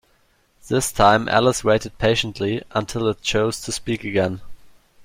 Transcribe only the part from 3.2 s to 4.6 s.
chose to speak again.